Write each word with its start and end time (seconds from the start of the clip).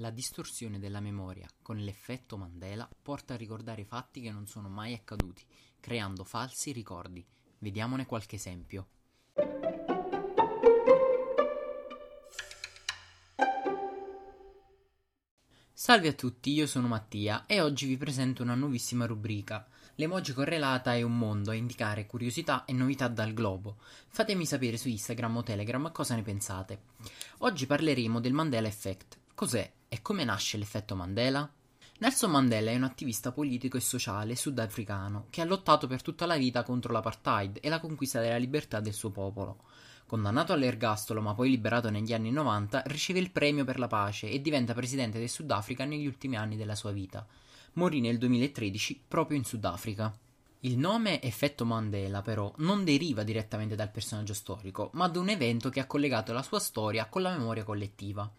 La 0.00 0.08
distorsione 0.08 0.78
della 0.78 1.00
memoria 1.00 1.46
con 1.60 1.76
l'effetto 1.76 2.38
Mandela 2.38 2.88
porta 3.02 3.34
a 3.34 3.36
ricordare 3.36 3.84
fatti 3.84 4.22
che 4.22 4.30
non 4.30 4.46
sono 4.46 4.70
mai 4.70 4.94
accaduti, 4.94 5.44
creando 5.78 6.24
falsi 6.24 6.72
ricordi. 6.72 7.22
Vediamone 7.58 8.06
qualche 8.06 8.36
esempio. 8.36 8.86
Salve 15.70 16.08
a 16.08 16.12
tutti, 16.14 16.50
io 16.50 16.66
sono 16.66 16.88
Mattia 16.88 17.44
e 17.44 17.60
oggi 17.60 17.86
vi 17.86 17.98
presento 17.98 18.42
una 18.42 18.54
nuovissima 18.54 19.04
rubrica. 19.04 19.68
L'emoji 19.96 20.32
correlata 20.32 20.94
è 20.94 21.02
un 21.02 21.18
mondo 21.18 21.50
a 21.50 21.54
indicare 21.54 22.06
curiosità 22.06 22.64
e 22.64 22.72
novità 22.72 23.08
dal 23.08 23.34
globo. 23.34 23.76
Fatemi 24.08 24.46
sapere 24.46 24.78
su 24.78 24.88
Instagram 24.88 25.36
o 25.36 25.42
Telegram 25.42 25.92
cosa 25.92 26.14
ne 26.14 26.22
pensate. 26.22 26.84
Oggi 27.40 27.66
parleremo 27.66 28.18
del 28.18 28.32
Mandela 28.32 28.66
Effect. 28.66 29.19
Cos'è 29.40 29.72
e 29.88 30.02
come 30.02 30.22
nasce 30.22 30.58
l'effetto 30.58 30.94
Mandela? 30.94 31.50
Nelson 32.00 32.30
Mandela 32.30 32.72
è 32.72 32.76
un 32.76 32.82
attivista 32.82 33.32
politico 33.32 33.78
e 33.78 33.80
sociale 33.80 34.36
sudafricano 34.36 35.28
che 35.30 35.40
ha 35.40 35.46
lottato 35.46 35.86
per 35.86 36.02
tutta 36.02 36.26
la 36.26 36.36
vita 36.36 36.62
contro 36.62 36.92
l'apartheid 36.92 37.58
e 37.62 37.70
la 37.70 37.80
conquista 37.80 38.20
della 38.20 38.36
libertà 38.36 38.80
del 38.80 38.92
suo 38.92 39.08
popolo. 39.08 39.62
Condannato 40.04 40.52
all'ergastolo 40.52 41.22
ma 41.22 41.32
poi 41.32 41.48
liberato 41.48 41.88
negli 41.88 42.12
anni 42.12 42.30
90, 42.30 42.82
riceve 42.88 43.18
il 43.18 43.30
premio 43.30 43.64
per 43.64 43.78
la 43.78 43.86
pace 43.86 44.28
e 44.28 44.42
diventa 44.42 44.74
presidente 44.74 45.18
del 45.18 45.30
Sudafrica 45.30 45.86
negli 45.86 46.06
ultimi 46.06 46.36
anni 46.36 46.58
della 46.58 46.74
sua 46.74 46.92
vita. 46.92 47.26
Morì 47.72 48.00
nel 48.00 48.18
2013 48.18 49.04
proprio 49.08 49.38
in 49.38 49.44
Sudafrica. 49.44 50.14
Il 50.64 50.76
nome 50.76 51.22
Effetto 51.22 51.64
Mandela, 51.64 52.20
però, 52.20 52.52
non 52.58 52.84
deriva 52.84 53.22
direttamente 53.22 53.74
dal 53.74 53.90
personaggio 53.90 54.34
storico, 54.34 54.90
ma 54.92 55.08
da 55.08 55.18
un 55.18 55.30
evento 55.30 55.70
che 55.70 55.80
ha 55.80 55.86
collegato 55.86 56.34
la 56.34 56.42
sua 56.42 56.60
storia 56.60 57.06
con 57.06 57.22
la 57.22 57.34
memoria 57.34 57.64
collettiva. 57.64 58.30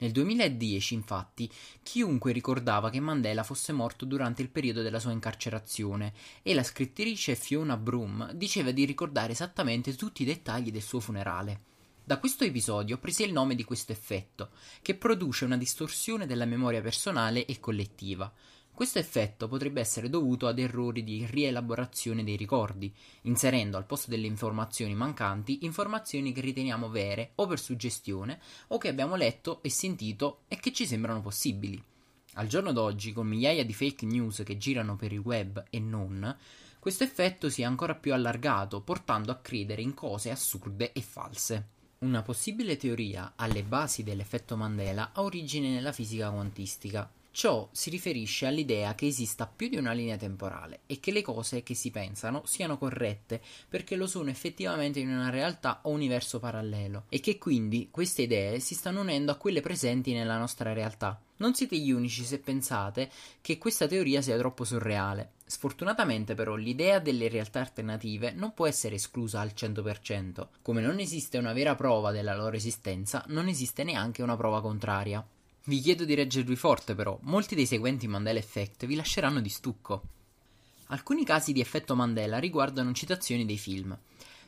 Nel 0.00 0.12
2010, 0.12 0.94
infatti, 0.94 1.50
chiunque 1.82 2.30
ricordava 2.30 2.88
che 2.88 3.00
Mandela 3.00 3.42
fosse 3.42 3.72
morto 3.72 4.04
durante 4.04 4.42
il 4.42 4.48
periodo 4.48 4.82
della 4.82 5.00
sua 5.00 5.10
incarcerazione 5.10 6.12
e 6.42 6.54
la 6.54 6.62
scrittrice 6.62 7.34
Fiona 7.34 7.76
Broom 7.76 8.32
diceva 8.32 8.70
di 8.70 8.84
ricordare 8.84 9.32
esattamente 9.32 9.96
tutti 9.96 10.22
i 10.22 10.26
dettagli 10.26 10.70
del 10.70 10.82
suo 10.82 11.00
funerale. 11.00 11.62
Da 12.04 12.18
questo 12.20 12.44
episodio 12.44 12.96
prese 12.98 13.24
il 13.24 13.32
nome 13.32 13.56
di 13.56 13.64
questo 13.64 13.90
effetto, 13.90 14.50
che 14.82 14.94
produce 14.94 15.44
una 15.44 15.56
distorsione 15.56 16.26
della 16.26 16.46
memoria 16.46 16.80
personale 16.80 17.44
e 17.44 17.58
collettiva. 17.58 18.32
Questo 18.78 19.00
effetto 19.00 19.48
potrebbe 19.48 19.80
essere 19.80 20.08
dovuto 20.08 20.46
ad 20.46 20.56
errori 20.60 21.02
di 21.02 21.26
rielaborazione 21.28 22.22
dei 22.22 22.36
ricordi, 22.36 22.94
inserendo 23.22 23.76
al 23.76 23.86
posto 23.86 24.08
delle 24.08 24.28
informazioni 24.28 24.94
mancanti 24.94 25.64
informazioni 25.64 26.30
che 26.30 26.40
riteniamo 26.40 26.88
vere 26.88 27.32
o 27.34 27.48
per 27.48 27.58
suggestione 27.58 28.38
o 28.68 28.78
che 28.78 28.86
abbiamo 28.86 29.16
letto 29.16 29.60
e 29.64 29.68
sentito 29.68 30.42
e 30.46 30.60
che 30.60 30.72
ci 30.72 30.86
sembrano 30.86 31.20
possibili. 31.20 31.82
Al 32.34 32.46
giorno 32.46 32.70
d'oggi, 32.70 33.12
con 33.12 33.26
migliaia 33.26 33.64
di 33.64 33.74
fake 33.74 34.06
news 34.06 34.42
che 34.44 34.58
girano 34.58 34.94
per 34.94 35.12
il 35.12 35.18
web 35.18 35.64
e 35.70 35.80
non, 35.80 36.36
questo 36.78 37.02
effetto 37.02 37.50
si 37.50 37.62
è 37.62 37.64
ancora 37.64 37.96
più 37.96 38.14
allargato, 38.14 38.80
portando 38.82 39.32
a 39.32 39.38
credere 39.38 39.82
in 39.82 39.92
cose 39.92 40.30
assurde 40.30 40.92
e 40.92 41.00
false. 41.00 41.66
Una 41.98 42.22
possibile 42.22 42.76
teoria 42.76 43.32
alle 43.34 43.64
basi 43.64 44.04
dell'effetto 44.04 44.56
Mandela 44.56 45.10
ha 45.14 45.22
origine 45.22 45.68
nella 45.68 45.90
fisica 45.90 46.30
quantistica, 46.30 47.10
Ciò 47.38 47.68
si 47.70 47.88
riferisce 47.88 48.46
all'idea 48.46 48.96
che 48.96 49.06
esista 49.06 49.46
più 49.46 49.68
di 49.68 49.76
una 49.76 49.92
linea 49.92 50.16
temporale 50.16 50.80
e 50.86 50.98
che 50.98 51.12
le 51.12 51.22
cose 51.22 51.62
che 51.62 51.74
si 51.74 51.92
pensano 51.92 52.42
siano 52.46 52.78
corrette 52.78 53.40
perché 53.68 53.94
lo 53.94 54.08
sono 54.08 54.28
effettivamente 54.28 54.98
in 54.98 55.08
una 55.08 55.30
realtà 55.30 55.78
o 55.84 55.90
universo 55.90 56.40
parallelo 56.40 57.04
e 57.08 57.20
che 57.20 57.38
quindi 57.38 57.90
queste 57.92 58.22
idee 58.22 58.58
si 58.58 58.74
stanno 58.74 59.02
unendo 59.02 59.30
a 59.30 59.36
quelle 59.36 59.60
presenti 59.60 60.12
nella 60.12 60.36
nostra 60.36 60.72
realtà. 60.72 61.22
Non 61.36 61.54
siete 61.54 61.78
gli 61.78 61.92
unici 61.92 62.24
se 62.24 62.40
pensate 62.40 63.08
che 63.40 63.56
questa 63.56 63.86
teoria 63.86 64.20
sia 64.20 64.36
troppo 64.36 64.64
surreale. 64.64 65.34
Sfortunatamente 65.46 66.34
però 66.34 66.56
l'idea 66.56 66.98
delle 66.98 67.28
realtà 67.28 67.60
alternative 67.60 68.32
non 68.32 68.52
può 68.52 68.66
essere 68.66 68.96
esclusa 68.96 69.38
al 69.38 69.52
100%. 69.54 70.48
Come 70.60 70.80
non 70.80 70.98
esiste 70.98 71.38
una 71.38 71.52
vera 71.52 71.76
prova 71.76 72.10
della 72.10 72.34
loro 72.34 72.56
esistenza, 72.56 73.22
non 73.28 73.46
esiste 73.46 73.84
neanche 73.84 74.24
una 74.24 74.36
prova 74.36 74.60
contraria. 74.60 75.24
Vi 75.68 75.80
chiedo 75.80 76.06
di 76.06 76.14
reggervi 76.14 76.56
forte 76.56 76.94
però, 76.94 77.18
molti 77.24 77.54
dei 77.54 77.66
seguenti 77.66 78.08
Mandela 78.08 78.38
Effect 78.38 78.86
vi 78.86 78.94
lasceranno 78.94 79.42
di 79.42 79.50
stucco. 79.50 80.02
Alcuni 80.86 81.26
casi 81.26 81.52
di 81.52 81.60
effetto 81.60 81.94
Mandela 81.94 82.38
riguardano 82.38 82.94
citazioni 82.94 83.44
dei 83.44 83.58
film. 83.58 83.94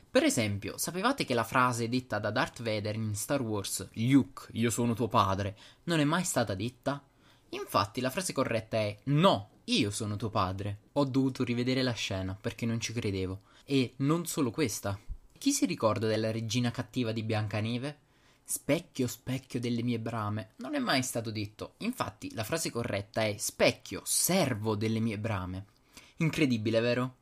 Per 0.09 0.23
esempio, 0.23 0.79
sapevate 0.79 1.23
che 1.23 1.35
la 1.35 1.43
frase 1.43 1.87
detta 1.89 2.17
da 2.17 2.31
Darth 2.31 2.63
Vader 2.63 2.95
in 2.95 3.13
Star 3.13 3.39
Wars, 3.39 3.87
Luke, 3.93 4.47
io 4.53 4.71
sono 4.71 4.95
tuo 4.95 5.09
padre, 5.09 5.55
non 5.83 5.99
è 5.99 6.05
mai 6.05 6.23
stata 6.23 6.55
detta? 6.55 6.99
Infatti 7.49 8.01
la 8.01 8.09
frase 8.09 8.33
corretta 8.33 8.77
è 8.77 8.97
No, 9.03 9.49
io 9.65 9.91
sono 9.91 10.15
tuo 10.15 10.31
padre. 10.31 10.79
Ho 10.93 11.05
dovuto 11.05 11.43
rivedere 11.43 11.83
la 11.83 11.93
scena 11.93 12.33
perché 12.33 12.65
non 12.65 12.79
ci 12.79 12.93
credevo. 12.93 13.41
E 13.65 13.93
non 13.97 14.25
solo 14.25 14.49
questa. 14.49 14.99
Chi 15.37 15.51
si 15.51 15.67
ricorda 15.67 16.07
della 16.07 16.31
regina 16.31 16.71
cattiva 16.71 17.11
di 17.11 17.21
Biancaneve? 17.21 18.09
Specchio, 18.53 19.07
specchio 19.07 19.61
delle 19.61 19.81
mie 19.81 19.97
brame. 19.97 20.49
Non 20.57 20.75
è 20.75 20.79
mai 20.79 21.03
stato 21.03 21.31
detto. 21.31 21.75
Infatti, 21.77 22.33
la 22.33 22.43
frase 22.43 22.69
corretta 22.69 23.23
è 23.23 23.37
specchio, 23.37 24.01
servo 24.03 24.75
delle 24.75 24.99
mie 24.99 25.17
brame. 25.17 25.67
Incredibile, 26.17 26.81
vero? 26.81 27.15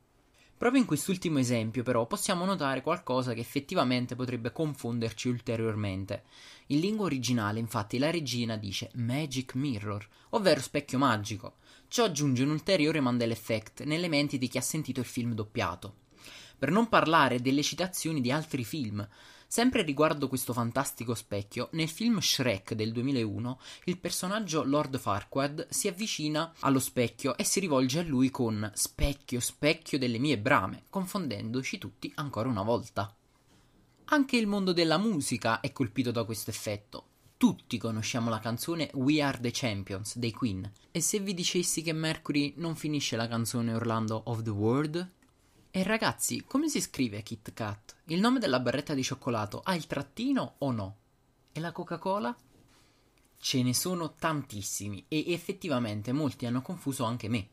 Proprio 0.57 0.81
in 0.81 0.87
quest'ultimo 0.87 1.37
esempio, 1.37 1.83
però, 1.83 2.07
possiamo 2.07 2.45
notare 2.45 2.81
qualcosa 2.81 3.33
che 3.35 3.41
effettivamente 3.41 4.15
potrebbe 4.15 4.51
confonderci 4.51 5.29
ulteriormente. 5.29 6.23
In 6.69 6.79
lingua 6.79 7.05
originale, 7.05 7.59
infatti, 7.59 7.99
la 7.99 8.09
regina 8.09 8.57
dice 8.57 8.89
Magic 8.95 9.53
Mirror, 9.53 10.07
ovvero 10.29 10.59
specchio 10.59 10.97
magico. 10.97 11.57
Ciò 11.89 12.05
aggiunge 12.05 12.41
un 12.41 12.49
ulteriore 12.49 13.01
Mandela 13.01 13.33
Effect 13.33 13.83
nelle 13.83 14.07
menti 14.07 14.39
di 14.39 14.47
chi 14.47 14.57
ha 14.57 14.61
sentito 14.61 14.99
il 14.99 15.05
film 15.05 15.35
doppiato. 15.35 16.07
Per 16.57 16.71
non 16.71 16.89
parlare 16.89 17.39
delle 17.39 17.61
citazioni 17.61 18.19
di 18.19 18.31
altri 18.31 18.65
film. 18.65 19.07
Sempre 19.51 19.81
riguardo 19.81 20.27
questo 20.27 20.53
fantastico 20.53 21.15
specchio, 21.15 21.69
nel 21.71 21.89
film 21.89 22.19
Shrek 22.19 22.75
del 22.75 22.91
2001, 22.91 23.59
il 23.85 23.97
personaggio 23.97 24.63
Lord 24.63 24.99
Farquaad 24.99 25.69
si 25.71 25.87
avvicina 25.87 26.53
allo 26.59 26.77
specchio 26.77 27.35
e 27.35 27.43
si 27.43 27.59
rivolge 27.59 27.97
a 27.97 28.03
lui 28.03 28.29
con 28.29 28.71
Specchio, 28.75 29.39
specchio 29.39 29.97
delle 29.97 30.19
mie 30.19 30.37
brame, 30.37 30.83
confondendoci 30.91 31.79
tutti 31.79 32.11
ancora 32.17 32.47
una 32.47 32.61
volta. 32.61 33.11
Anche 34.11 34.37
il 34.37 34.45
mondo 34.45 34.71
della 34.71 34.99
musica 34.99 35.61
è 35.61 35.71
colpito 35.71 36.11
da 36.11 36.25
questo 36.25 36.51
effetto. 36.51 37.05
Tutti 37.35 37.79
conosciamo 37.79 38.29
la 38.29 38.37
canzone 38.37 38.91
We 38.93 39.19
Are 39.19 39.39
the 39.39 39.49
Champions 39.51 40.15
dei 40.17 40.31
Queen. 40.31 40.71
E 40.91 41.01
se 41.01 41.17
vi 41.21 41.33
dicessi 41.33 41.81
che 41.81 41.93
Mercury 41.93 42.53
non 42.57 42.75
finisce 42.75 43.15
la 43.15 43.27
canzone 43.27 43.73
Orlando 43.73 44.21
of 44.25 44.43
the 44.43 44.51
World? 44.51 45.17
E 45.71 45.83
ragazzi, 45.83 46.43
come 46.47 46.67
si 46.67 46.81
scrive 46.81 47.21
Kit 47.21 47.53
Kat? 47.53 47.97
Il 48.05 48.19
nome 48.19 48.39
della 48.39 48.59
barretta 48.59 48.95
di 48.95 49.03
cioccolato 49.03 49.61
ha 49.63 49.75
il 49.75 49.85
trattino 49.85 50.55
o 50.57 50.71
no? 50.71 50.97
E 51.51 51.59
la 51.59 51.71
Coca-Cola? 51.71 52.35
Ce 53.37 53.61
ne 53.61 53.75
sono 53.75 54.15
tantissimi 54.15 55.05
e 55.07 55.31
effettivamente 55.31 56.11
molti 56.11 56.47
hanno 56.47 56.63
confuso 56.63 57.03
anche 57.03 57.29
me. 57.29 57.49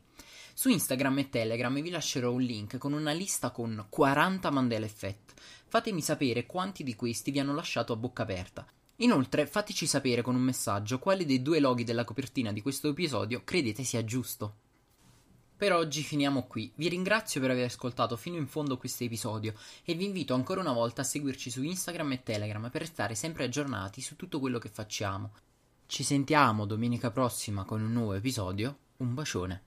Su 0.55 0.69
Instagram 0.69 1.19
e 1.19 1.29
Telegram 1.29 1.79
vi 1.79 1.91
lascerò 1.91 2.31
un 2.31 2.41
link 2.41 2.79
con 2.79 2.93
una 2.93 3.11
lista 3.11 3.51
con 3.51 3.85
40 3.87 4.49
Mandela 4.49 4.87
Effect. 4.87 5.39
Fatemi 5.67 6.01
sapere 6.01 6.47
quanti 6.47 6.83
di 6.83 6.95
questi 6.95 7.29
vi 7.29 7.37
hanno 7.37 7.53
lasciato 7.53 7.93
a 7.93 7.97
bocca 7.97 8.23
aperta. 8.23 8.65
Inoltre 8.95 9.45
fateci 9.45 9.85
sapere 9.85 10.23
con 10.23 10.33
un 10.33 10.41
messaggio 10.41 10.97
quale 10.97 11.23
dei 11.23 11.43
due 11.43 11.59
loghi 11.59 11.83
della 11.83 12.03
copertina 12.03 12.51
di 12.51 12.63
questo 12.63 12.89
episodio 12.89 13.43
credete 13.43 13.83
sia 13.83 14.03
giusto. 14.03 14.55
Per 15.57 15.73
oggi 15.73 16.03
finiamo 16.03 16.43
qui, 16.43 16.71
vi 16.75 16.87
ringrazio 16.87 17.41
per 17.41 17.49
aver 17.49 17.65
ascoltato 17.65 18.15
fino 18.15 18.37
in 18.37 18.45
fondo 18.45 18.77
questo 18.77 19.05
episodio 19.05 19.55
e 19.83 19.95
vi 19.95 20.05
invito 20.05 20.35
ancora 20.35 20.61
una 20.61 20.71
volta 20.71 21.01
a 21.01 21.03
seguirci 21.03 21.49
su 21.49 21.63
Instagram 21.63 22.11
e 22.11 22.21
Telegram 22.21 22.69
per 22.69 22.81
restare 22.81 23.15
sempre 23.15 23.45
aggiornati 23.45 23.99
su 23.99 24.15
tutto 24.15 24.39
quello 24.39 24.59
che 24.59 24.69
facciamo. 24.69 25.31
Ci 25.87 26.03
sentiamo 26.03 26.67
domenica 26.67 27.09
prossima 27.09 27.63
con 27.63 27.81
un 27.81 27.91
nuovo 27.91 28.13
episodio, 28.13 28.77
un 28.97 29.15
bacione. 29.15 29.63